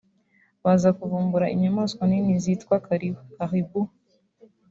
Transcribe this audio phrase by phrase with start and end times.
[0.63, 3.81] baza kuvumbura inyamaswa nini zitwa karibu (caribou)